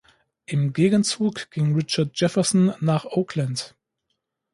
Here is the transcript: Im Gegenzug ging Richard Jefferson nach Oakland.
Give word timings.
Im 0.47 0.73
Gegenzug 0.73 1.51
ging 1.51 1.75
Richard 1.75 2.19
Jefferson 2.19 2.73
nach 2.79 3.05
Oakland. 3.05 3.75